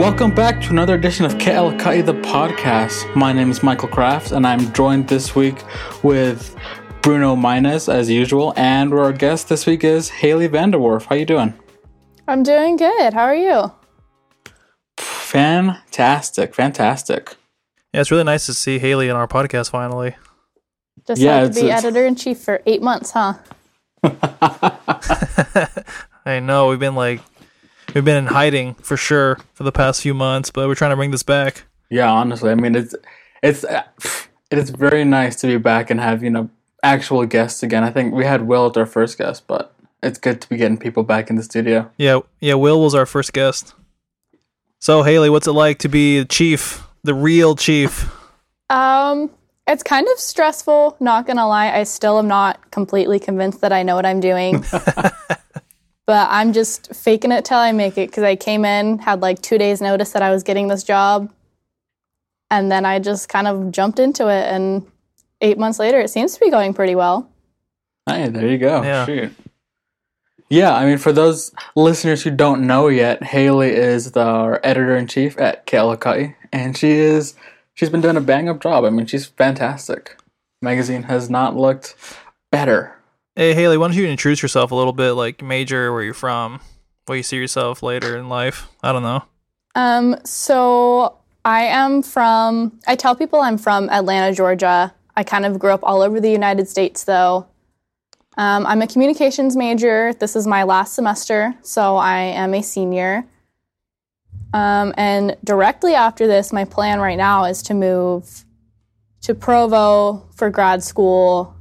[0.00, 3.14] Welcome back to another edition of Kealakai the podcast.
[3.14, 5.62] My name is Michael Kraft, and I'm joined this week
[6.02, 6.56] with
[7.02, 11.04] Bruno Mines as usual, and our guest this week is Haley Vanderwerf.
[11.04, 11.52] How you doing?
[12.26, 13.12] I'm doing good.
[13.12, 13.74] How are you?
[14.96, 17.36] Fantastic, fantastic.
[17.92, 20.16] Yeah, it's really nice to see Haley on our podcast finally.
[21.06, 23.34] Just Yeah, had to be editor in chief for eight months, huh?
[26.24, 27.20] I know we've been like
[27.94, 30.96] we've been in hiding for sure for the past few months, but we're trying to
[30.96, 31.64] bring this back.
[31.88, 32.94] Yeah, honestly, I mean it's
[33.42, 33.82] it's uh,
[34.50, 36.50] it is very nice to be back and have you know
[36.82, 37.84] actual guests again.
[37.84, 40.78] I think we had Will as our first guest, but it's good to be getting
[40.78, 41.90] people back in the studio.
[41.96, 42.54] Yeah, yeah.
[42.54, 43.74] Will was our first guest.
[44.78, 48.10] So Haley, what's it like to be the chief, the real chief?
[48.70, 49.30] Um,
[49.66, 51.70] it's kind of stressful, not gonna lie.
[51.70, 54.64] I still am not completely convinced that I know what I'm doing.
[56.10, 59.40] but I'm just faking it till I make it because I came in, had like
[59.42, 61.32] two days notice that I was getting this job.
[62.50, 64.84] And then I just kind of jumped into it and
[65.40, 67.30] eight months later it seems to be going pretty well.
[68.06, 68.82] Hey, there you go.
[68.82, 69.06] Yeah.
[69.06, 69.32] Shoot.
[70.48, 75.06] Yeah, I mean, for those listeners who don't know yet, Haley is the editor in
[75.06, 77.36] chief at Kealakai, and she is
[77.74, 78.84] she's been doing a bang up job.
[78.84, 80.16] I mean, she's fantastic.
[80.60, 81.94] Magazine has not looked
[82.50, 82.99] better.
[83.40, 86.60] Hey Haley, why don't you introduce yourself a little bit, like major, where you're from,
[87.06, 88.68] where you see yourself later in life?
[88.82, 89.24] I don't know.
[89.74, 94.92] Um, so I am from, I tell people I'm from Atlanta, Georgia.
[95.16, 97.46] I kind of grew up all over the United States though.
[98.36, 100.12] Um, I'm a communications major.
[100.12, 103.24] This is my last semester, so I am a senior.
[104.52, 108.44] Um, and directly after this, my plan right now is to move
[109.22, 111.56] to Provo for grad school.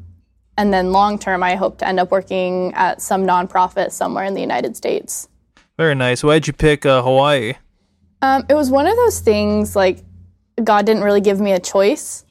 [0.60, 4.34] And then long term, I hope to end up working at some nonprofit somewhere in
[4.34, 5.30] the United States.
[5.78, 6.22] Very nice.
[6.22, 7.54] Why'd you pick uh, Hawaii?
[8.22, 10.04] Um, it was one of those things like
[10.62, 12.26] God didn't really give me a choice.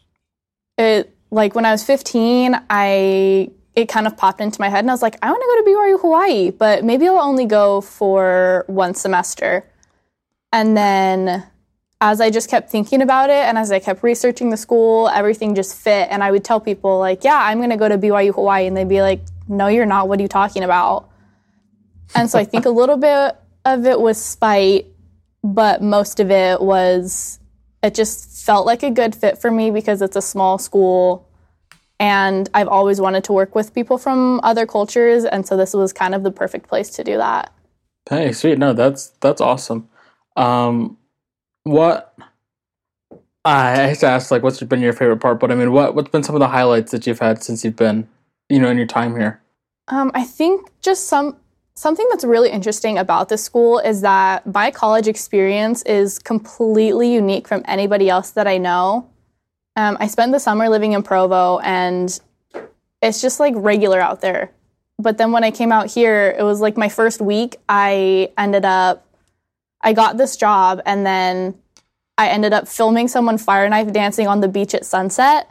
[0.76, 4.90] It like when I was 15, I it kind of popped into my head and
[4.90, 7.80] I was like, I want to go to BYU Hawaii, but maybe I'll only go
[7.80, 9.64] for one semester.
[10.52, 11.46] And then
[12.00, 15.54] as I just kept thinking about it and as I kept researching the school, everything
[15.54, 18.34] just fit and I would tell people like, yeah, I'm going to go to BYU
[18.34, 20.08] Hawaii and they'd be like, no, you're not.
[20.08, 21.08] What are you talking about?
[22.14, 24.86] And so I think a little bit of it was spite
[25.42, 27.38] but most of it was
[27.82, 31.28] it just felt like a good fit for me because it's a small school
[32.00, 35.92] and I've always wanted to work with people from other cultures and so this was
[35.92, 37.52] kind of the perfect place to do that.
[38.08, 38.58] Hey, sweet.
[38.58, 39.88] No, that's that's awesome.
[40.36, 40.96] Um,
[41.70, 42.14] what
[43.44, 45.40] I hate to ask, like, what's been your favorite part?
[45.40, 47.76] But I mean, what what's been some of the highlights that you've had since you've
[47.76, 48.08] been,
[48.48, 49.40] you know, in your time here?
[49.88, 51.36] Um, I think just some
[51.74, 57.46] something that's really interesting about this school is that my college experience is completely unique
[57.46, 59.08] from anybody else that I know.
[59.76, 62.18] Um, I spent the summer living in Provo, and
[63.00, 64.50] it's just like regular out there.
[64.98, 67.56] But then when I came out here, it was like my first week.
[67.68, 69.06] I ended up,
[69.80, 71.54] I got this job, and then
[72.16, 75.48] I ended up filming someone fire knife dancing on the beach at sunset.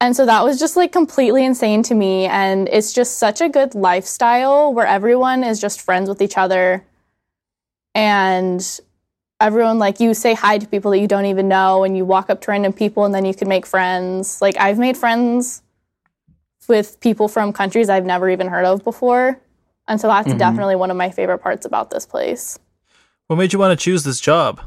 [0.00, 2.24] And so that was just like completely insane to me.
[2.26, 6.84] And it's just such a good lifestyle where everyone is just friends with each other.
[7.94, 8.80] And
[9.40, 12.30] everyone, like, you say hi to people that you don't even know, and you walk
[12.30, 14.40] up to random people, and then you can make friends.
[14.40, 15.62] Like, I've made friends
[16.68, 19.40] with people from countries I've never even heard of before.
[19.88, 20.38] And so that's Mhm.
[20.38, 22.58] definitely one of my favorite parts about this place.
[23.30, 24.60] What made you want to choose this job?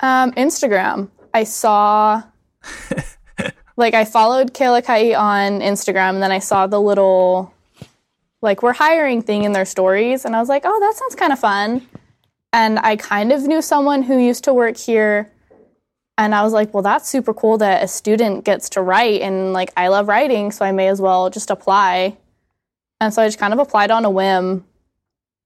[0.00, 1.08] Um, Instagram.
[1.32, 2.24] I saw,
[3.76, 7.54] like, I followed Kealakai on Instagram, and then I saw the little,
[8.42, 11.32] like, we're hiring thing in their stories, and I was like, oh, that sounds kind
[11.32, 11.86] of fun.
[12.52, 15.30] And I kind of knew someone who used to work here,
[16.16, 19.52] and I was like, well, that's super cool that a student gets to write, and
[19.52, 22.16] like, I love writing, so I may as well just apply.
[23.00, 24.64] And so I just kind of applied on a whim,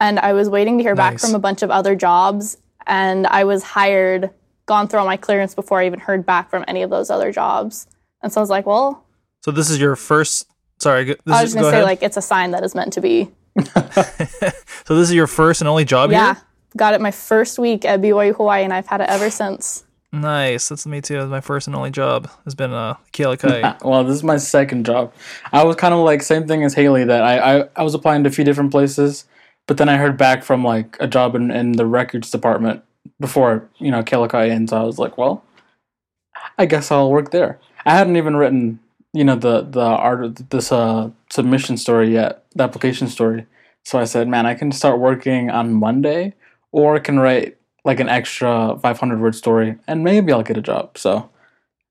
[0.02, 2.58] and I was waiting to hear back from a bunch of other jobs,
[2.88, 4.30] and I was hired,
[4.66, 7.30] gone through all my clearance before I even heard back from any of those other
[7.30, 7.86] jobs.
[8.20, 9.06] And so I was like, well,
[9.42, 10.48] So this is your first.
[10.78, 11.84] Sorry, this I was gonna say ahead.
[11.84, 13.30] like it's a sign that is meant to be.
[13.64, 16.42] so this is your first and only job yeah, here.
[16.76, 19.84] got it my first week at BYU Hawaii, and I've had it ever since.
[20.10, 20.68] Nice.
[20.68, 21.14] That's me too.
[21.14, 22.28] That's my first and only job.
[22.44, 23.82] Has been a uh, Kealakai.
[23.84, 25.12] Well, this is my second job.
[25.52, 28.24] I was kind of like same thing as Haley that I, I, I was applying
[28.24, 29.26] to a few different places,
[29.66, 32.82] but then I heard back from like a job in, in the records department
[33.20, 35.44] before you know Kealakai, and so I was like, well,
[36.58, 37.58] I guess I'll work there.
[37.84, 38.80] I hadn't even written
[39.12, 43.46] you know the the art this uh submission story yet, the application story.
[43.84, 46.34] So I said, man, I can start working on Monday,
[46.70, 50.62] or I can write like an extra 500 word story, and maybe I'll get a
[50.62, 50.96] job.
[50.96, 51.30] So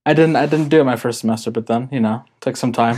[0.05, 2.71] I didn't I didn't do it my first semester, but then you know took some
[2.71, 2.97] time,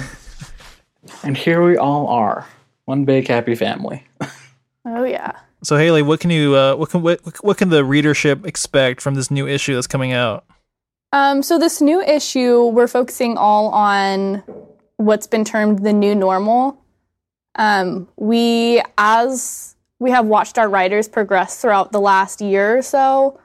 [1.23, 2.47] and here we all are,
[2.85, 4.05] one big happy family.
[4.85, 5.39] Oh yeah.
[5.63, 9.15] So Haley, what can you uh, what can what, what can the readership expect from
[9.15, 10.45] this new issue that's coming out?
[11.13, 14.43] Um, so this new issue, we're focusing all on
[14.97, 16.83] what's been termed the new normal.
[17.53, 23.39] Um, we, as we have watched our writers progress throughout the last year or so,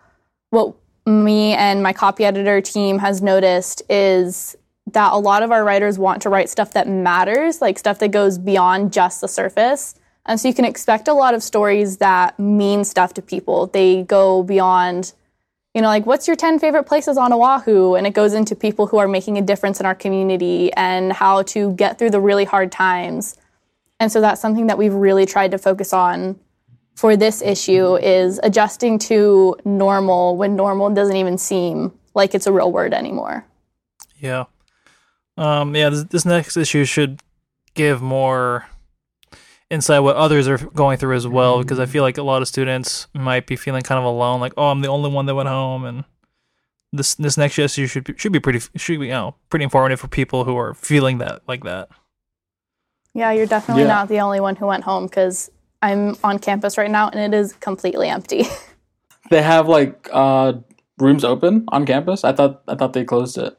[0.48, 0.74] what
[1.04, 4.56] me and my copy editor team has noticed is
[4.92, 8.12] that a lot of our writers want to write stuff that matters, like stuff that
[8.12, 9.94] goes beyond just the surface.
[10.28, 13.66] And so you can expect a lot of stories that mean stuff to people.
[13.66, 15.14] They go beyond,
[15.74, 17.94] you know, like what's your 10 favorite places on Oahu?
[17.94, 21.42] And it goes into people who are making a difference in our community and how
[21.44, 23.36] to get through the really hard times.
[23.98, 26.38] And so that's something that we've really tried to focus on
[26.94, 32.52] for this issue is adjusting to normal when normal doesn't even seem like it's a
[32.52, 33.46] real word anymore.
[34.18, 34.44] Yeah.
[35.38, 37.22] Um, yeah, this, this next issue should
[37.74, 38.66] give more
[39.70, 42.48] insight what others are going through as well because I feel like a lot of
[42.48, 45.48] students might be feeling kind of alone, like, oh, I'm the only one that went
[45.48, 46.04] home, and
[46.92, 50.00] this this next issue should be, should be pretty should be you know pretty informative
[50.00, 51.88] for people who are feeling that like that.
[53.14, 53.88] Yeah, you're definitely Yeah.
[53.88, 55.50] not the only one who went home because
[55.82, 58.44] I'm on campus right now and it is completely empty.
[59.30, 60.54] They have like uh,
[60.98, 62.24] rooms open on campus.
[62.24, 63.58] I thought I thought they closed it.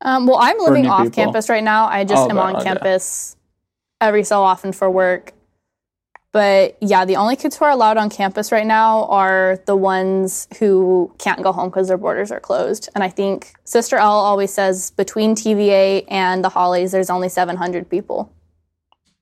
[0.00, 1.24] Um, well, I'm living off people.
[1.24, 1.86] campus right now.
[1.86, 2.64] I just Oh, am but- on okay.
[2.64, 3.36] campus
[4.00, 5.32] every so often for work.
[6.30, 10.46] But yeah, the only kids who are allowed on campus right now are the ones
[10.58, 12.88] who can't go home because their borders are closed.
[12.94, 17.88] And I think Sister L always says between TVA and the Hollies, there's only 700
[17.88, 18.30] people.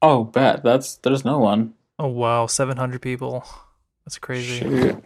[0.03, 1.75] Oh, bet that's there's no one.
[1.99, 3.45] Oh wow, seven hundred people.
[4.05, 4.61] That's crazy.
[4.61, 5.03] Shoot.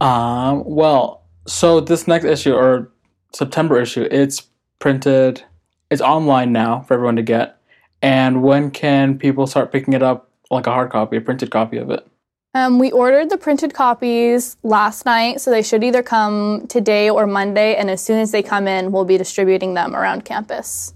[0.00, 0.64] Um.
[0.66, 2.90] Well, so this next issue or
[3.32, 4.42] September issue, it's
[4.78, 5.42] printed.
[5.90, 7.58] It's online now for everyone to get.
[8.02, 11.78] And when can people start picking it up, like a hard copy, a printed copy
[11.78, 12.06] of it?
[12.54, 17.26] Um, we ordered the printed copies last night, so they should either come today or
[17.26, 17.76] Monday.
[17.76, 20.92] And as soon as they come in, we'll be distributing them around campus.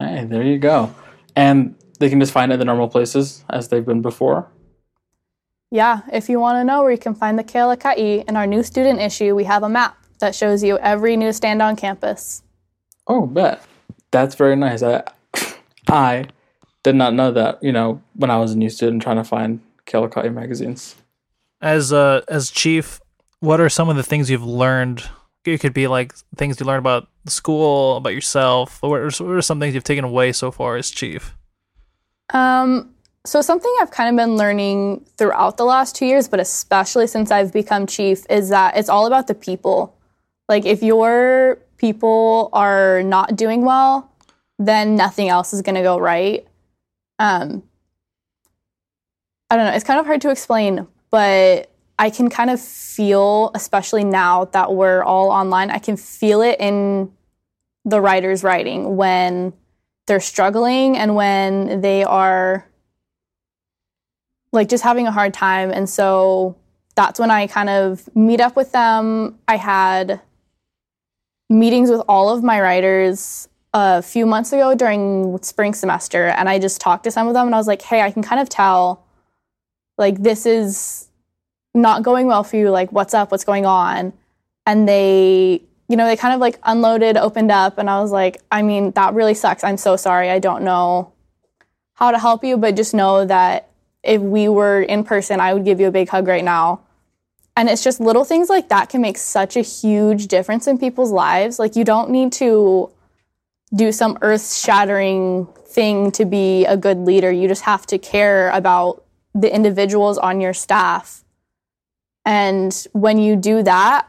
[0.00, 0.92] Hey, there you go.
[1.36, 4.48] And they can just find it in the normal places as they've been before.
[5.70, 8.62] Yeah, if you want to know where you can find the Kealakai, in our new
[8.62, 12.42] student issue, we have a map that shows you every newsstand on campus.
[13.06, 13.62] Oh, bet.
[14.12, 14.82] That's very nice.
[14.82, 15.02] I
[15.88, 16.26] I
[16.84, 19.60] did not know that, you know, when I was a new student trying to find
[19.86, 20.94] Kealakai magazines.
[21.60, 23.00] As uh as chief,
[23.40, 25.04] what are some of the things you've learned?
[25.44, 28.80] It could be like things you learned about the school, about yourself.
[28.80, 31.34] What are, what are some things you've taken away so far as chief?
[32.32, 32.94] Um,
[33.24, 37.30] so something I've kind of been learning throughout the last two years, but especially since
[37.30, 39.96] I've become chief, is that it's all about the people.
[40.48, 44.08] Like if your people are not doing well,
[44.56, 46.46] then nothing else is going to go right.
[47.18, 47.64] Um,
[49.50, 49.72] I don't know.
[49.72, 54.72] It's kind of hard to explain, but I can kind of feel, especially now that
[54.72, 57.10] we're all online, I can feel it in
[57.84, 59.52] the writer's writing when
[60.06, 62.64] they're struggling and when they are
[64.52, 65.72] like just having a hard time.
[65.72, 66.56] And so
[66.94, 69.40] that's when I kind of meet up with them.
[69.48, 70.20] I had
[71.52, 76.58] meetings with all of my writers a few months ago during spring semester, and I
[76.58, 78.48] just talked to some of them and I was like, hey, I can kind of
[78.48, 79.04] tell
[79.98, 81.08] like this is
[81.74, 82.70] not going well for you.
[82.70, 83.30] Like, what's up?
[83.30, 84.12] What's going on?
[84.66, 88.40] And they, you know, they kind of like unloaded, opened up, and I was like,
[88.50, 89.64] I mean, that really sucks.
[89.64, 90.30] I'm so sorry.
[90.30, 91.12] I don't know
[91.94, 93.68] how to help you, but just know that
[94.02, 96.80] if we were in person, I would give you a big hug right now.
[97.56, 101.10] And it's just little things like that can make such a huge difference in people's
[101.10, 101.58] lives.
[101.58, 102.90] Like, you don't need to
[103.74, 107.30] do some earth shattering thing to be a good leader.
[107.30, 109.04] You just have to care about
[109.34, 111.24] the individuals on your staff.
[112.24, 114.08] And when you do that,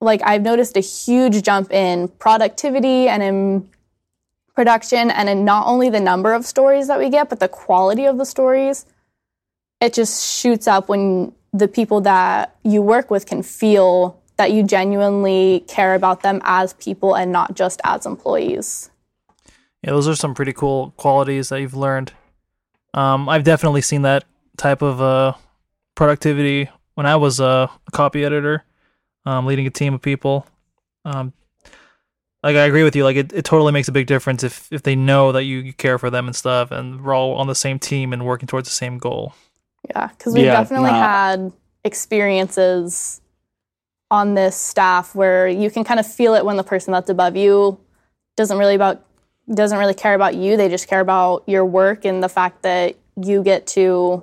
[0.00, 3.68] like I've noticed a huge jump in productivity and in
[4.54, 8.06] production and in not only the number of stories that we get, but the quality
[8.06, 8.86] of the stories.
[9.80, 14.64] It just shoots up when the people that you work with can feel that you
[14.64, 18.90] genuinely care about them as people and not just as employees.
[19.82, 22.12] Yeah, those are some pretty cool qualities that you've learned.
[22.92, 24.24] Um, I've definitely seen that
[24.56, 25.34] type of uh,
[25.94, 28.64] productivity when I was a copy editor,
[29.24, 30.46] um, leading a team of people.
[31.04, 31.32] Um,
[32.42, 33.04] like I agree with you.
[33.04, 35.72] Like it, it totally makes a big difference if if they know that you, you
[35.72, 38.68] care for them and stuff, and we're all on the same team and working towards
[38.68, 39.34] the same goal.
[39.90, 40.98] Yeah, because we've Yeah, definitely nah.
[40.98, 41.52] had
[41.84, 43.20] experiences
[44.10, 47.36] on this staff where you can kind of feel it when the person that's above
[47.36, 47.78] you
[48.36, 49.04] doesn't really about
[49.52, 50.56] doesn't really care about you.
[50.56, 54.22] They just care about your work and the fact that you get to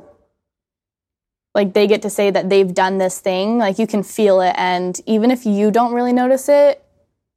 [1.53, 3.57] like they get to say that they've done this thing.
[3.57, 6.83] Like you can feel it and even if you don't really notice it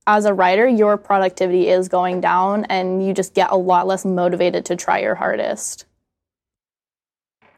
[0.06, 4.04] as a writer, your productivity is going down and you just get a lot less
[4.04, 5.86] motivated to try your hardest.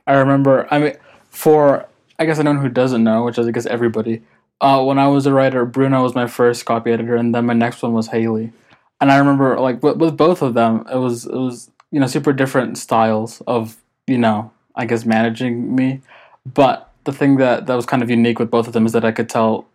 [0.06, 0.66] I remember.
[0.70, 0.96] I mean,
[1.30, 1.86] for
[2.18, 4.22] I guess anyone who doesn't know, which is I guess everybody.
[4.60, 7.52] Uh, when I was a writer, Bruno was my first copy editor, and then my
[7.52, 8.52] next one was Haley.
[9.00, 12.06] And I remember, like with, with both of them, it was it was you know
[12.06, 16.00] super different styles of you know I guess managing me.
[16.46, 19.04] But the thing that that was kind of unique with both of them is that
[19.04, 19.66] I could tell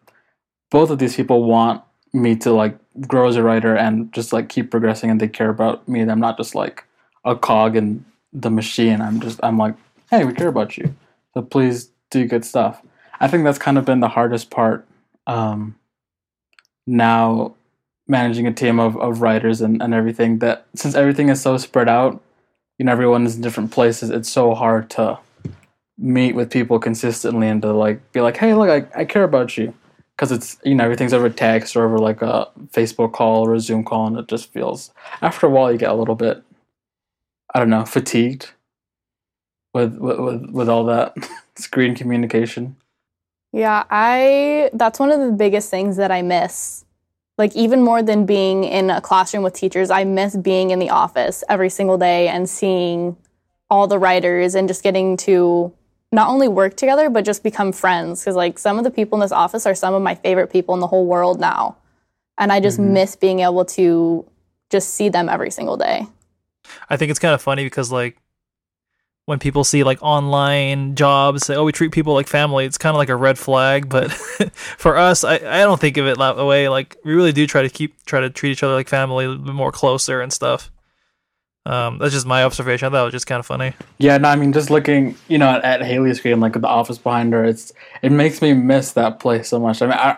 [0.70, 1.84] both of these people want
[2.14, 5.50] me to like grow as a writer and just like keep progressing, and they care
[5.50, 6.00] about me.
[6.00, 6.86] And I'm not just like
[7.24, 9.02] a cog in the machine.
[9.02, 9.76] I'm just I'm like,
[10.12, 10.96] hey, we care about you,
[11.34, 12.82] so please do good stuff.
[13.20, 14.86] I think that's kind of been the hardest part
[15.26, 15.76] um,
[16.86, 17.56] now
[18.08, 21.88] managing a team of, of writers and, and everything that since everything is so spread
[21.88, 22.22] out,
[22.78, 25.18] you know, everyone is in different places, it's so hard to
[25.98, 29.58] meet with people consistently and to like be like, hey, look, I, I care about
[29.58, 29.74] you.
[30.18, 33.60] Because it's, you know, everything's over text or over like a Facebook call or a
[33.60, 34.92] Zoom call, and it just feels,
[35.22, 36.44] after a while, you get a little bit,
[37.56, 38.52] I don't know, fatigued
[39.74, 41.16] with, with, with, with all that
[41.56, 42.76] screen communication.
[43.54, 46.86] Yeah, I that's one of the biggest things that I miss.
[47.38, 50.90] Like even more than being in a classroom with teachers, I miss being in the
[50.90, 53.18] office every single day and seeing
[53.70, 55.74] all the writers and just getting to
[56.14, 59.22] not only work together but just become friends cuz like some of the people in
[59.22, 61.76] this office are some of my favorite people in the whole world now.
[62.38, 62.94] And I just mm-hmm.
[62.94, 64.26] miss being able to
[64.70, 66.08] just see them every single day.
[66.90, 68.18] I think it's kind of funny because like
[69.26, 72.96] when people see like online jobs say, oh, we treat people like family, it's kind
[72.96, 73.88] of like a red flag.
[73.88, 74.12] But
[74.78, 76.70] for us, I, I don't think of it that way.
[76.70, 79.30] Like we really do try to keep try to treat each other like family, a
[79.30, 80.72] little bit more closer and stuff.
[81.66, 82.88] Um, that's just my observation.
[82.88, 83.74] I thought it was just kind of funny.
[84.00, 86.98] Yeah, no, I mean, just looking, you know, at, at Haley's screen, like the office
[86.98, 89.82] behind her, it's it makes me miss that place so much.
[89.82, 90.18] I mean, I,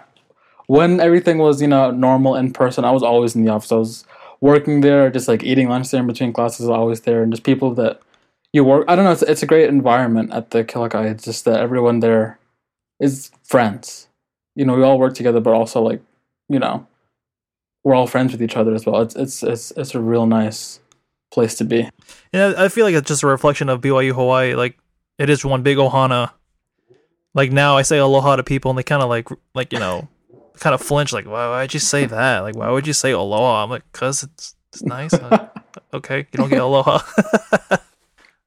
[0.67, 3.71] when everything was, you know, normal in person, I was always in the office.
[3.73, 4.05] I was
[4.39, 7.73] working there, just like eating lunch there in between classes, always there, and just people
[7.75, 8.01] that
[8.53, 8.85] you work.
[8.87, 9.11] I don't know.
[9.11, 11.11] It's, it's a great environment at the Kealakai.
[11.11, 12.39] It's just that everyone there
[12.99, 14.07] is friends.
[14.55, 16.01] You know, we all work together, but also like,
[16.47, 16.87] you know,
[17.83, 19.01] we're all friends with each other as well.
[19.01, 20.79] It's it's it's it's a real nice
[21.31, 21.89] place to be.
[22.31, 24.53] Yeah, I feel like it's just a reflection of BYU Hawaii.
[24.53, 24.77] Like
[25.17, 26.31] it is one big ohana.
[27.33, 30.07] Like now, I say aloha to people, and they kind of like like you know,
[30.59, 31.11] kind of flinch.
[31.11, 32.39] Like, why would you say that?
[32.41, 33.63] Like, why would you say aloha?
[33.63, 35.13] I'm like, cause it's it's nice.
[35.93, 36.99] okay, you don't get aloha.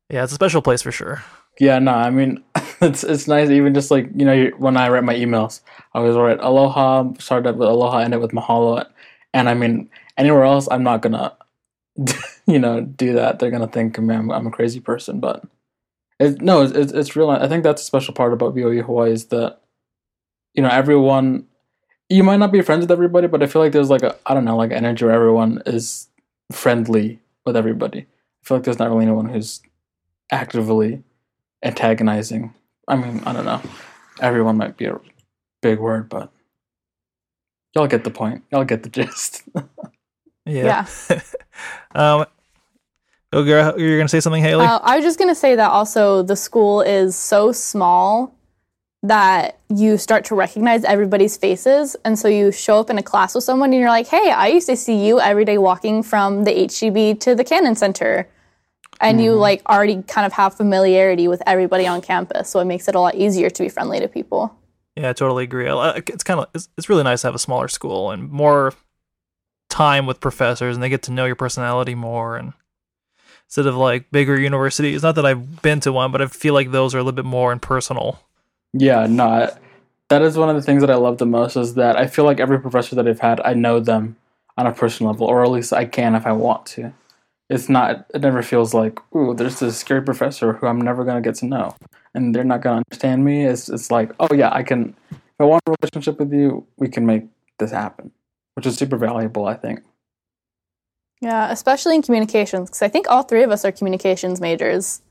[0.09, 1.25] Yeah, it's a special place for sure.
[1.59, 2.43] Yeah, no, I mean,
[2.81, 3.51] it's it's nice.
[3.51, 5.61] Even just like you know, when I write my emails,
[5.95, 8.87] I always write aloha, start up with aloha, end it with mahalo,
[9.35, 11.37] and I mean, anywhere else, I'm not gonna,
[12.47, 13.39] you know, do that.
[13.39, 15.45] They're gonna think I'm, I'm a crazy person, but
[16.21, 17.31] it, no, it's, it's real.
[17.31, 19.61] I think that's a special part about BYU Hawaii is that,
[20.55, 21.47] you know, everyone.
[22.09, 24.35] You might not be friends with everybody, but I feel like there's like a I
[24.35, 26.07] don't know, like energy where everyone is
[26.53, 28.03] friendly with everybody.
[28.03, 29.61] I feel like there's not really anyone who's
[30.31, 31.03] actively
[31.63, 32.55] antagonizing.
[32.89, 33.61] I mean, I don't know.
[34.21, 34.99] Everyone might be a
[35.63, 36.31] big word, but
[37.75, 38.45] y'all get the point.
[38.51, 39.43] Y'all get the gist.
[40.47, 40.87] yeah.
[41.11, 41.21] yeah.
[41.95, 42.27] um,
[43.33, 44.65] oh, you're, you're going to say something, Haley?
[44.65, 48.33] Uh, I was just going to say that also the school is so small
[49.03, 51.97] that you start to recognize everybody's faces.
[52.05, 54.49] And so you show up in a class with someone and you're like, hey, I
[54.49, 58.29] used to see you every day walking from the HGB to the Cannon Center
[59.01, 59.25] and mm-hmm.
[59.25, 62.95] you like already kind of have familiarity with everybody on campus so it makes it
[62.95, 64.55] a lot easier to be friendly to people.
[64.97, 65.69] Yeah i totally agree.
[65.69, 68.73] It's kind of it's, it's really nice to have a smaller school and more
[69.69, 72.53] time with professors and they get to know your personality more and
[73.47, 75.03] instead of like bigger universities.
[75.03, 77.25] Not that i've been to one but i feel like those are a little bit
[77.25, 78.21] more impersonal.
[78.73, 79.51] Yeah no
[80.09, 82.25] that is one of the things that i love the most is that i feel
[82.25, 84.17] like every professor that i've had i know them
[84.57, 86.93] on a personal level or at least i can if i want to
[87.49, 91.21] it's not it never feels like ooh there's this scary professor who i'm never going
[91.21, 91.75] to get to know.
[92.15, 93.45] And they're not going to understand me.
[93.45, 96.89] It's, it's like oh yeah i can if i want a relationship with you we
[96.89, 97.25] can make
[97.59, 98.11] this happen
[98.55, 99.81] which is super valuable i think.
[101.21, 105.03] Yeah especially in communications because i think all three of us are communications majors.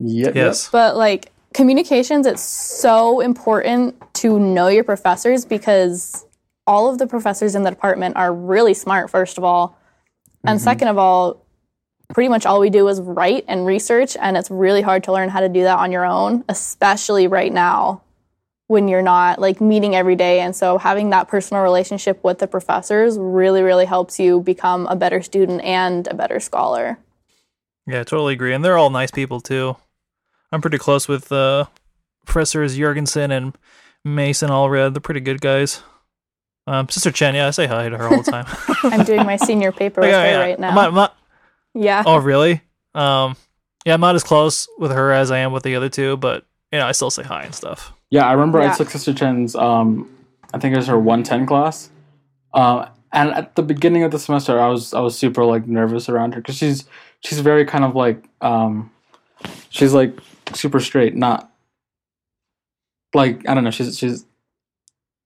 [0.00, 0.68] Yep, yes.
[0.68, 6.26] But like communications it's so important to know your professors because
[6.66, 9.78] all of the professors in the department are really smart first of all
[10.44, 10.64] and mm-hmm.
[10.64, 11.44] second of all,
[12.12, 15.28] pretty much all we do is write and research, and it's really hard to learn
[15.28, 18.02] how to do that on your own, especially right now
[18.68, 20.40] when you're not like meeting every day.
[20.40, 24.96] And so having that personal relationship with the professors really, really helps you become a
[24.96, 26.98] better student and a better scholar.
[27.86, 28.54] Yeah, I totally agree.
[28.54, 29.76] And they're all nice people too.
[30.50, 31.66] I'm pretty close with uh,
[32.24, 33.56] Professors Jorgensen and
[34.04, 34.94] Mason Allred.
[34.94, 35.82] They're pretty good guys.
[36.66, 38.46] Um, Sister Chen, yeah, I say hi to her all the time.
[38.84, 40.38] I'm doing my senior paper with Yeah, her yeah.
[40.38, 40.68] right now.
[40.68, 41.16] I'm not- I'm not-
[41.74, 42.02] yeah.
[42.06, 42.60] oh, really?
[42.94, 43.36] Um,
[43.84, 46.44] yeah, I'm not as close with her as I am with the other two, but
[46.70, 47.92] you know, I still say hi and stuff.
[48.10, 48.72] Yeah, I remember Yeah.
[48.72, 49.54] I took Sister Chen's.
[49.56, 50.08] Um,
[50.54, 51.88] I think it was her one ten class.
[52.54, 56.08] Um, and at the beginning of the semester, I was I was super like nervous
[56.08, 56.84] around her because she's
[57.20, 58.90] she's very kind of like um,
[59.70, 60.12] she's like
[60.54, 61.50] super straight, not
[63.14, 63.70] like I don't know.
[63.70, 64.24] She's she's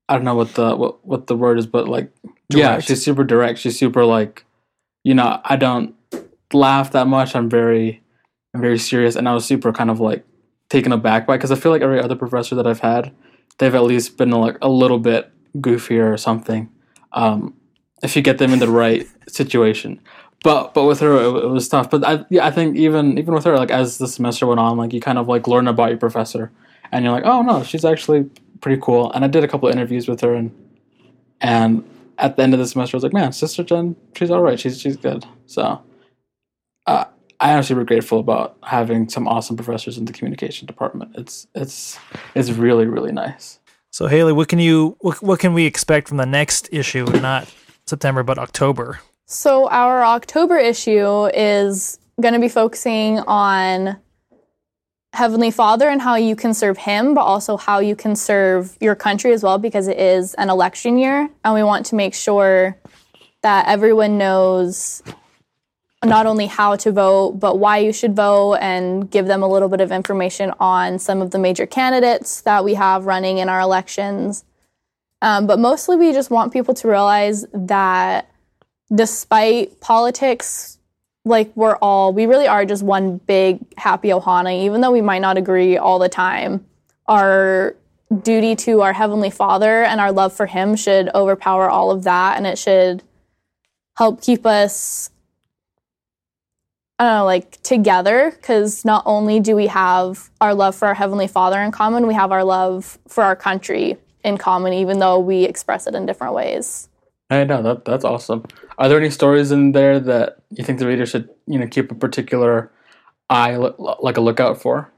[0.09, 2.13] I don't know what the what what the word is, but like
[2.49, 3.59] yeah, she's super direct.
[3.59, 4.45] She's super like
[5.05, 5.95] you know I don't
[6.53, 7.35] laugh that much.
[7.35, 8.03] I'm very
[8.55, 10.25] I'm very serious, and I was super kind of like
[10.69, 13.13] taken aback by because I feel like every other professor that I've had,
[13.59, 16.71] they've at least been like a little bit goofier or something.
[17.13, 17.55] Um,
[18.03, 20.01] if you get them in the right situation,
[20.43, 21.91] but but with her it, it was tough.
[21.91, 24.77] But I yeah I think even even with her like as the semester went on,
[24.77, 26.53] like you kind of like learn about your professor,
[26.93, 29.13] and you're like oh no she's actually pretty cool.
[29.13, 30.51] And I did a couple of interviews with her and
[31.41, 31.85] and
[32.19, 34.59] at the end of the semester I was like man Sister Chen she's all right
[34.59, 35.83] she's she's good so.
[36.87, 37.05] Uh,
[37.41, 41.15] I am super grateful about having some awesome professors in the communication department.
[41.17, 41.99] It's it's
[42.35, 43.59] it's really really nice.
[43.91, 47.05] So Haley, what can you what, what can we expect from the next issue?
[47.05, 47.53] Not
[47.87, 49.01] September, but October.
[49.27, 53.97] So our October issue is going to be focusing on
[55.17, 58.95] Heavenly Father and how you can serve Him, but also how you can serve your
[58.95, 62.77] country as well, because it is an election year, and we want to make sure
[63.41, 65.03] that everyone knows
[66.05, 69.71] not only how to vote, but why you should vote, and give them a little
[69.71, 73.61] bit of information on some of the major candidates that we have running in our
[73.61, 74.45] elections.
[75.23, 78.31] Um, but mostly, we just want people to realize that
[78.95, 80.76] despite politics,
[81.27, 85.19] like we're all, we really are just one big happy Ohana, even though we might
[85.19, 86.65] not agree all the time.
[87.09, 87.75] Our
[88.23, 92.37] duty to our Heavenly Father and our love for Him should overpower all of that,
[92.37, 93.03] and it should
[93.97, 95.11] help keep us,
[97.01, 100.95] I don't know, like together, because not only do we have our love for our
[100.95, 105.19] Heavenly Father in common, we have our love for our country in common, even though
[105.19, 106.89] we express it in different ways.
[107.29, 108.45] I know that that's awesome.
[108.79, 111.91] Are there any stories in there that you think the reader should you know keep
[111.91, 112.71] a particular
[113.29, 114.93] eye like a lookout for?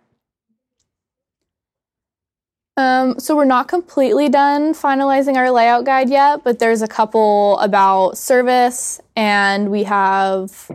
[2.76, 7.58] Um, so we're not completely done finalizing our layout guide yet, but there's a couple
[7.58, 10.70] about service, and we have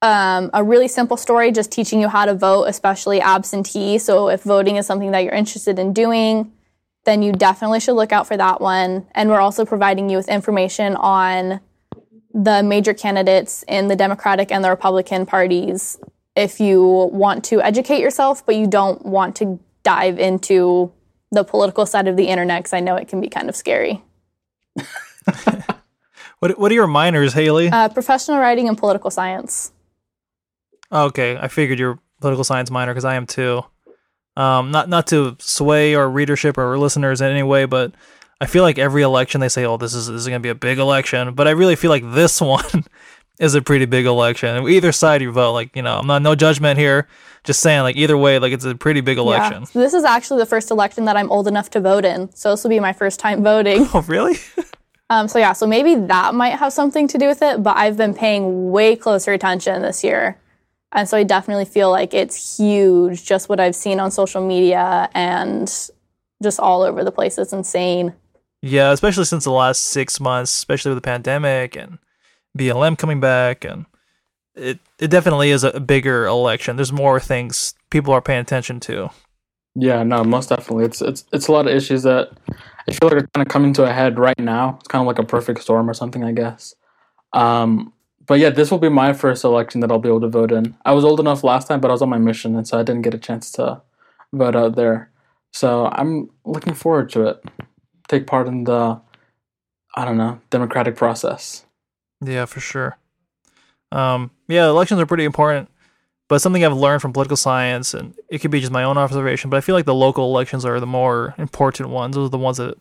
[0.00, 3.98] um, a really simple story just teaching you how to vote, especially absentee.
[3.98, 6.50] So if voting is something that you're interested in doing,
[7.04, 9.06] then you definitely should look out for that one.
[9.12, 11.60] And we're also providing you with information on
[12.32, 15.98] the major candidates in the Democratic and the Republican parties
[16.34, 20.90] if you want to educate yourself, but you don't want to dive into
[21.30, 24.02] the political side of the internet because I know it can be kind of scary.
[26.42, 27.68] What what are your minors, Haley?
[27.68, 29.70] Uh, professional writing and political science.
[30.90, 33.62] okay, I figured you're a political science minor because I am too.
[34.36, 37.92] Um, not not to sway our readership or our listeners in any way, but
[38.40, 40.54] I feel like every election they say, "Oh, this is this is gonna be a
[40.54, 42.84] big election," but I really feel like this one
[43.38, 44.66] is a pretty big election.
[44.68, 47.08] Either side you vote, like you know, I'm not no judgment here.
[47.44, 49.62] Just saying, like either way, like it's a pretty big election.
[49.62, 49.66] Yeah.
[49.66, 52.32] So this is actually the first election that I'm old enough to vote in.
[52.34, 53.86] So this will be my first time voting.
[53.94, 54.38] Oh, really?
[55.10, 57.98] Um, so yeah, so maybe that might have something to do with it, but I've
[57.98, 60.38] been paying way closer attention this year.
[60.92, 65.08] And so I definitely feel like it's huge, just what I've seen on social media
[65.14, 65.68] and
[66.42, 67.38] just all over the place.
[67.38, 68.14] It's insane.
[68.60, 71.98] Yeah, especially since the last six months, especially with the pandemic and
[72.56, 73.86] BLM coming back, and
[74.54, 76.76] it it definitely is a bigger election.
[76.76, 79.10] There's more things people are paying attention to.
[79.74, 80.84] Yeah, no, most definitely.
[80.84, 82.30] It's it's it's a lot of issues that
[82.86, 84.76] I feel like are kind of coming to a head right now.
[84.78, 86.74] It's kind of like a perfect storm or something, I guess.
[87.32, 87.92] Um,
[88.26, 90.76] but yeah, this will be my first election that I'll be able to vote in.
[90.84, 92.82] I was old enough last time, but I was on my mission, and so I
[92.82, 93.82] didn't get a chance to
[94.32, 95.10] vote out there.
[95.52, 97.44] So I'm looking forward to it.
[98.08, 99.00] Take part in the,
[99.94, 101.64] I don't know, democratic process.
[102.24, 102.96] Yeah, for sure.
[103.90, 105.68] Um, yeah, elections are pretty important,
[106.28, 109.50] but something I've learned from political science, and it could be just my own observation,
[109.50, 112.14] but I feel like the local elections are the more important ones.
[112.16, 112.78] Those are the ones that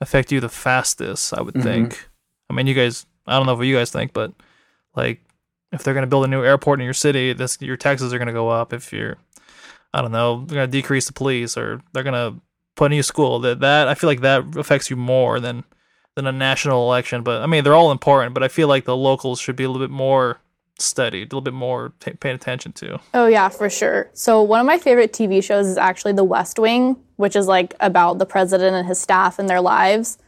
[0.00, 1.62] affect you the fastest, I would Mhm.
[1.62, 2.08] think.
[2.48, 4.32] I mean, you guys, I don't know what you guys think, but
[4.94, 5.20] like
[5.72, 8.18] if they're going to build a new airport in your city, this your taxes are
[8.18, 8.72] going to go up.
[8.72, 9.18] If you're,
[9.94, 12.40] I don't know, they're going to decrease the police or they're going to
[12.76, 13.38] put a new school.
[13.40, 15.64] That that I feel like that affects you more than
[16.16, 17.22] than a national election.
[17.22, 18.34] But I mean, they're all important.
[18.34, 20.40] But I feel like the locals should be a little bit more
[20.78, 23.00] studied, a little bit more t- paying attention to.
[23.14, 24.10] Oh yeah, for sure.
[24.12, 27.74] So one of my favorite TV shows is actually The West Wing, which is like
[27.80, 30.18] about the president and his staff and their lives.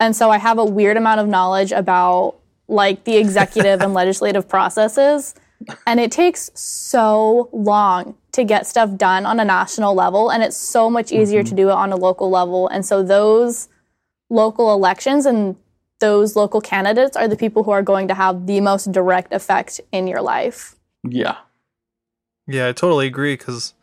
[0.00, 2.36] And so I have a weird amount of knowledge about
[2.72, 5.34] like the executive and legislative processes.
[5.86, 10.30] And it takes so long to get stuff done on a national level.
[10.30, 11.56] And it's so much easier to mm-hmm.
[11.56, 12.66] do it on a local level.
[12.68, 13.68] And so those
[14.28, 15.56] local elections and
[16.00, 19.80] those local candidates are the people who are going to have the most direct effect
[19.92, 20.74] in your life.
[21.08, 21.36] Yeah.
[22.48, 23.34] Yeah, I totally agree.
[23.34, 23.74] Because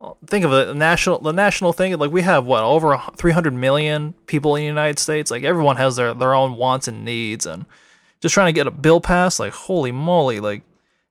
[0.00, 1.96] uh, think of it, the national the national thing.
[1.98, 5.30] Like we have what over three hundred million people in the United States.
[5.30, 7.66] Like everyone has their their own wants and needs, and
[8.22, 9.38] just trying to get a bill passed.
[9.38, 10.62] Like holy moly, like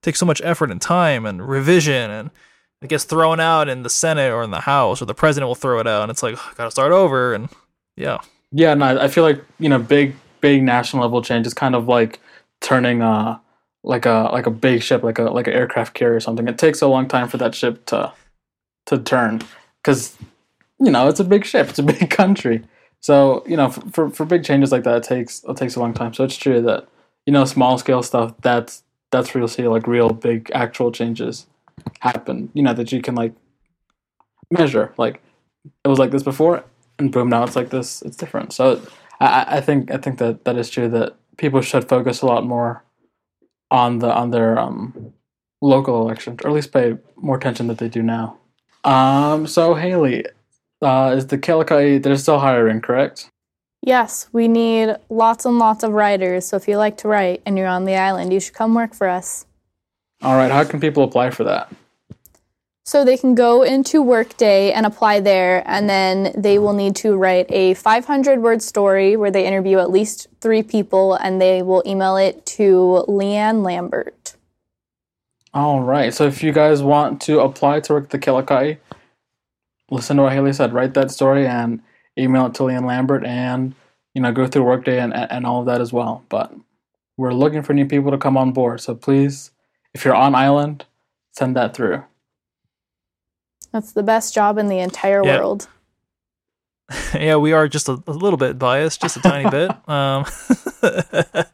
[0.02, 2.32] takes so much effort and time and revision, and
[2.82, 5.56] it gets thrown out in the Senate or in the House, or the president will
[5.56, 7.34] throw it out, and it's like gotta start over.
[7.34, 7.50] And
[7.96, 8.20] yeah,
[8.52, 11.88] Yeah, no, I feel like, you know, big big national level change is kind of
[11.88, 12.20] like
[12.62, 13.38] turning uh
[13.84, 16.48] like a like a big ship, like a like an aircraft carrier or something.
[16.48, 18.14] It takes a long time for that ship to
[18.88, 19.42] to turn
[19.84, 20.18] because
[20.80, 22.64] you know it's a big ship, it's a big country.
[23.02, 25.80] So you know, for, for for big changes like that, it takes it takes a
[25.80, 26.14] long time.
[26.14, 26.88] So it's true that
[27.26, 31.48] you know small scale stuff that's that's where you'll see like real big actual changes
[32.00, 32.50] happen.
[32.54, 33.34] You know that you can like
[34.50, 34.94] measure.
[34.98, 35.22] Like
[35.84, 36.64] it was like this before,
[37.00, 38.02] and boom, now it's like this.
[38.02, 38.54] It's different.
[38.54, 38.82] So
[39.20, 42.46] I, I- think I think that that is true that people should focus a lot
[42.46, 42.84] more
[43.70, 45.14] on the on their um,
[45.62, 48.38] local elections, or at least pay more attention than they do now.
[48.84, 49.46] Um.
[49.48, 50.26] So Haley,
[50.82, 53.30] uh, is the Kealakai they're still hiring, correct?
[53.82, 56.46] Yes, we need lots and lots of writers.
[56.48, 58.94] So if you like to write and you're on the island, you should come work
[58.94, 59.46] for us.
[60.22, 60.52] All right.
[60.52, 61.72] How can people apply for that?
[62.84, 67.16] So they can go into Workday and apply there, and then they will need to
[67.16, 71.84] write a 500 word story where they interview at least three people, and they will
[71.86, 74.36] email it to Leanne Lambert.
[75.54, 76.14] All right.
[76.14, 78.78] So if you guys want to apply to work at the Kealakai,
[79.90, 80.74] listen to what Haley said.
[80.74, 81.82] Write that story and
[82.18, 83.74] email it to Leanne Lambert, and
[84.14, 86.24] you know go through Workday and and all of that as well.
[86.30, 86.54] But
[87.18, 88.82] we're looking for new people to come on board.
[88.82, 89.52] So please,
[89.94, 90.86] if you're on island,
[91.34, 92.04] send that through.
[93.72, 95.38] That's the best job in the entire Yeah.
[95.38, 95.68] world.
[97.14, 99.72] yeah, we are just a, a little bit biased, just a tiny bit.
[99.88, 100.26] Um,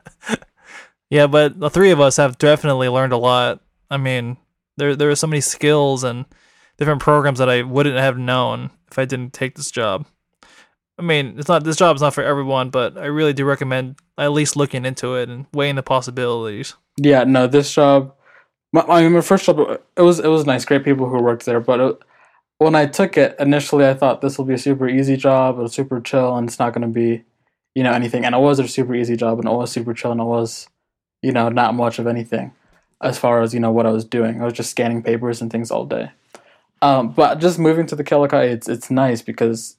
[1.09, 3.61] yeah, but the three of us have definitely learned a lot.
[3.89, 4.37] I mean,
[4.77, 6.25] there there are so many skills and
[6.77, 10.05] different programs that I wouldn't have known if I didn't take this job.
[10.99, 13.97] I mean, it's not this job is not for everyone, but I really do recommend
[14.17, 16.75] at least looking into it and weighing the possibilities.
[16.97, 18.13] Yeah, no, this job.
[18.73, 19.59] My, my first job.
[19.95, 21.59] It was it was nice, great people who worked there.
[21.59, 21.99] But it,
[22.57, 25.59] when I took it initially, I thought this will be a super easy job.
[25.59, 27.23] It's super chill, and it's not going to be,
[27.75, 28.25] you know, anything.
[28.25, 30.67] And it was a super easy job, and it was super chill, and it was,
[31.21, 32.53] you know, not much of anything,
[33.01, 34.41] as far as you know what I was doing.
[34.41, 36.09] I was just scanning papers and things all day.
[36.81, 39.76] Um, but just moving to the Kealakai, it's it's nice because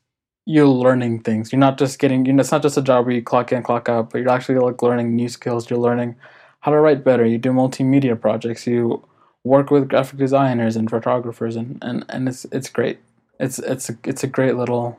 [0.48, 1.52] you're learning things.
[1.52, 2.24] You're not just getting.
[2.24, 4.30] You know, it's not just a job where you clock in, clock out, but you're
[4.30, 5.68] actually like learning new skills.
[5.68, 6.16] You're learning
[6.60, 7.26] how to write better.
[7.26, 8.66] You do multimedia projects.
[8.66, 9.06] You
[9.44, 12.98] work with graphic designers and photographers, and, and, and it's it's great.
[13.38, 14.98] It's it's a, it's a great little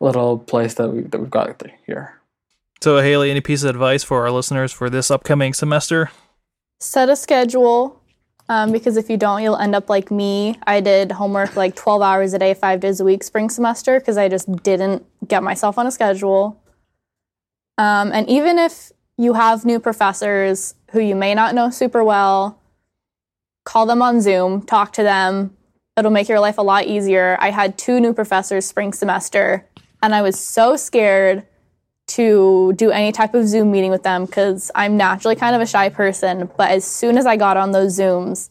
[0.00, 2.20] little place that we that we've got here.
[2.82, 6.10] So, Haley, any piece of advice for our listeners for this upcoming semester?
[6.78, 8.02] Set a schedule
[8.48, 10.58] um, because if you don't, you'll end up like me.
[10.66, 14.16] I did homework like 12 hours a day, five days a week spring semester because
[14.16, 16.60] I just didn't get myself on a schedule.
[17.78, 22.60] Um, and even if you have new professors who you may not know super well,
[23.64, 25.56] call them on Zoom, talk to them.
[25.96, 27.38] It'll make your life a lot easier.
[27.40, 29.66] I had two new professors spring semester,
[30.02, 31.46] and I was so scared
[32.06, 35.66] to do any type of Zoom meeting with them because I'm naturally kind of a
[35.66, 36.50] shy person.
[36.56, 38.50] But as soon as I got on those Zooms,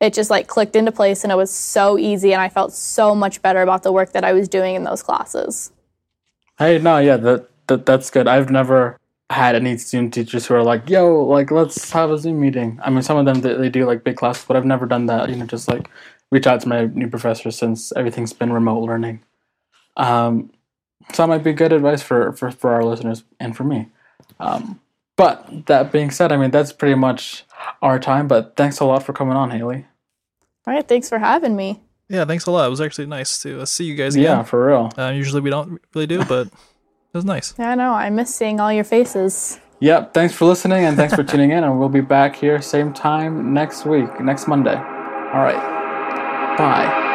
[0.00, 2.32] it just like clicked into place and it was so easy.
[2.32, 5.02] And I felt so much better about the work that I was doing in those
[5.02, 5.72] classes.
[6.58, 8.28] Hey, no, yeah, that, that that's good.
[8.28, 8.98] I've never
[9.30, 12.90] had any Zoom teachers who are like, "Yo, like let's have a Zoom meeting." I
[12.90, 15.28] mean, some of them they, they do like big classes, but I've never done that.
[15.28, 15.88] You know, just like
[16.30, 19.22] reach out to my new professor since everything's been remote learning.
[19.96, 20.50] Um,
[21.12, 23.88] so that might be good advice for for, for our listeners and for me.
[24.40, 24.80] Um,
[25.16, 27.44] but that being said, I mean that's pretty much
[27.82, 28.28] our time.
[28.28, 29.86] But thanks a lot for coming on, Haley.
[30.66, 31.80] All right, thanks for having me.
[32.08, 32.66] Yeah, thanks a lot.
[32.66, 34.38] It was actually nice to uh, see you guys again.
[34.38, 34.92] Yeah, for real.
[34.96, 36.52] Uh, usually we don't really do, but it
[37.14, 37.54] was nice.
[37.58, 37.92] Yeah, I know.
[37.92, 39.58] I miss seeing all your faces.
[39.80, 40.14] Yep.
[40.14, 41.64] Thanks for listening and thanks for tuning in.
[41.64, 44.76] And we'll be back here same time next week, next Monday.
[44.76, 46.56] All right.
[46.56, 47.05] Bye.